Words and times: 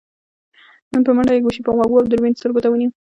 په 1.05 1.11
منډه 1.15 1.33
يې 1.35 1.43
ګوشي 1.45 1.61
په 1.65 1.71
غوږو 1.75 1.99
او 1.99 2.07
دوربين 2.09 2.33
سترګو 2.37 2.63
ته 2.63 2.67
ونيو. 2.69 2.91